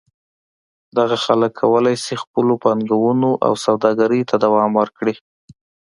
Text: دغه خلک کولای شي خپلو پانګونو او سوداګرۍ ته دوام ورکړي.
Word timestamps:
دغه 0.97 1.15
خلک 1.25 1.51
کولای 1.61 1.95
شي 2.03 2.13
خپلو 2.23 2.53
پانګونو 2.63 3.31
او 3.45 3.53
سوداګرۍ 3.65 4.21
ته 4.29 4.35
دوام 4.43 4.71
ورکړي. 4.79 5.13